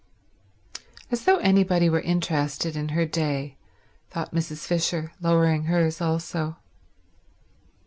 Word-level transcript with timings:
"As 1.11 1.25
though 1.25 1.37
anybody 1.37 1.87
were 1.87 1.99
interested 2.01 2.75
in 2.75 2.89
her 2.89 3.05
day," 3.05 3.55
thought 4.09 4.33
Mrs. 4.33 4.65
Fisher, 4.65 5.11
lowering 5.21 5.65
hers 5.65 6.01
also. 6.01 6.57